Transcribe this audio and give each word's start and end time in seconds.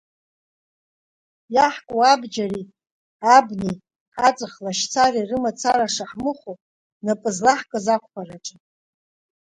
Иаҳку 1.55 1.99
абџьари, 2.11 2.63
абнеи, 3.35 3.75
аҵх 4.27 4.53
лашьцареи 4.63 5.27
рымацара 5.29 5.93
шаҳмыхәо 5.93 6.53
напы 7.05 7.29
злаҳкыз 7.35 7.85
ақәԥараҿы. 7.95 8.55